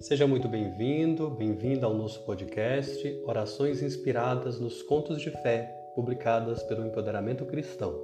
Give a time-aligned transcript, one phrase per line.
[0.00, 6.86] Seja muito bem-vindo, bem-vinda ao nosso podcast Orações Inspiradas nos Contos de Fé, publicadas pelo
[6.86, 8.00] Empoderamento Cristão.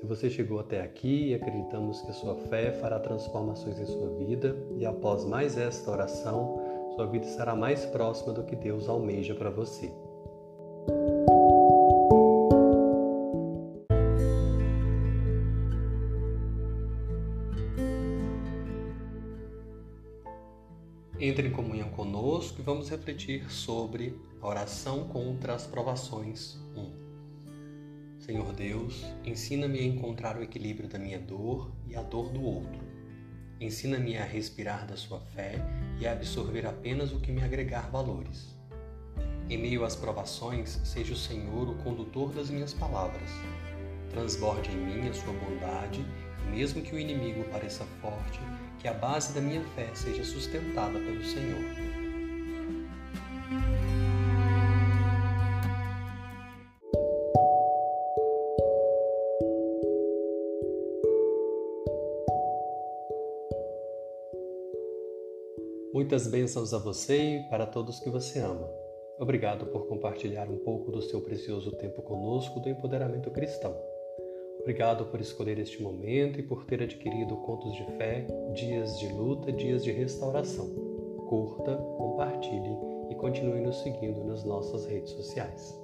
[0.00, 4.56] Se você chegou até aqui, acreditamos que a sua fé fará transformações em sua vida
[4.78, 6.58] e após mais esta oração,
[6.96, 9.92] sua vida estará mais próxima do que Deus almeja para você.
[21.24, 28.18] Entre em comunhão conosco e vamos refletir sobre a oração contra as provações 1.
[28.18, 32.80] Senhor Deus, ensina-me a encontrar o equilíbrio da minha dor e a dor do outro.
[33.60, 35.64] Ensina-me a respirar da sua fé
[36.00, 38.56] e a absorver apenas o que me agregar valores.
[39.48, 43.30] Em meio às provações, seja o Senhor o condutor das minhas palavras.
[44.10, 46.04] Transborde em mim a sua bondade,
[46.50, 48.40] mesmo que o inimigo pareça forte,
[48.78, 51.62] que a base da minha fé seja sustentada pelo Senhor.
[65.92, 68.68] Muitas bênçãos a você e para todos que você ama.
[69.18, 73.91] Obrigado por compartilhar um pouco do seu precioso tempo conosco do empoderamento cristão.
[74.62, 78.24] Obrigado por escolher este momento e por ter adquirido contos de fé,
[78.54, 80.68] dias de luta, dias de restauração.
[81.28, 82.76] Curta, compartilhe
[83.10, 85.81] e continue nos seguindo nas nossas redes sociais.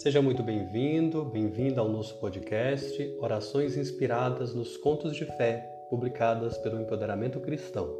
[0.00, 5.58] Seja muito bem-vindo, bem-vinda ao nosso podcast Orações Inspiradas nos Contos de Fé,
[5.90, 7.94] publicadas pelo Empoderamento Cristão.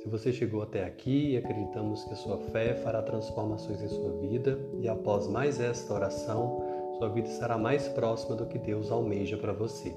[0.00, 4.58] Se você chegou até aqui, acreditamos que a sua fé fará transformações em sua vida
[4.80, 6.60] e após mais esta oração,
[6.98, 9.94] sua vida estará mais próxima do que Deus almeja para você.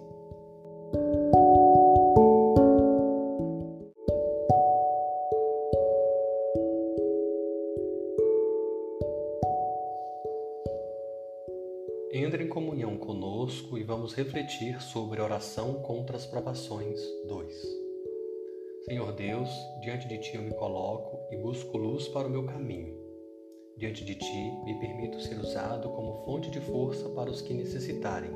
[12.17, 17.61] Entre em comunhão conosco e vamos refletir sobre oração contra as provações 2.
[18.85, 19.49] Senhor Deus,
[19.81, 22.95] diante de Ti eu me coloco e busco luz para o meu caminho.
[23.75, 28.31] Diante de Ti me permito ser usado como fonte de força para os que necessitarem.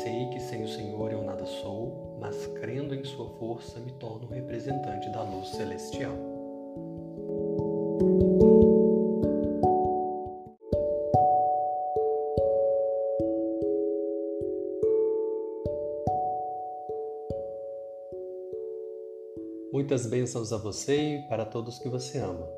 [0.00, 4.28] Sei que sem o Senhor eu nada sou, mas crendo em Sua força me torno
[4.28, 6.14] representante da luz celestial.
[19.70, 22.48] Muitas bênçãos a você e para todos que você ama.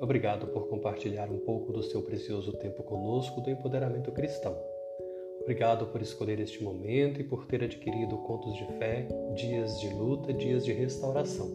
[0.00, 4.56] Obrigado por compartilhar um pouco do seu precioso tempo conosco do empoderamento cristão.
[5.42, 10.32] Obrigado por escolher este momento e por ter adquirido contos de fé, dias de luta,
[10.32, 11.50] dias de restauração.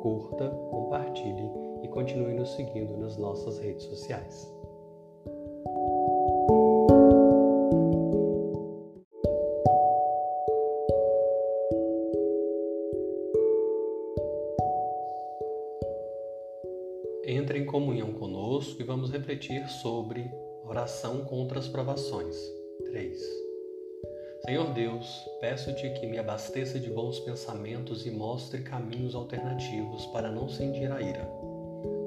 [0.00, 1.50] Curta, compartilhe
[1.82, 4.61] e continue nos seguindo nas nossas redes sociais.
[17.24, 20.28] Entre em comunhão conosco e vamos refletir sobre
[20.64, 22.36] oração contra as provações.
[22.90, 23.20] 3.
[24.44, 30.48] Senhor Deus, peço-te que me abasteça de bons pensamentos e mostre caminhos alternativos para não
[30.48, 31.28] sentir a ira.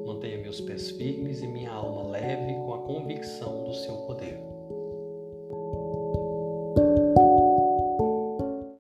[0.06, 4.55] Mantenha meus pés firmes e minha alma leve com a convicção do seu poder.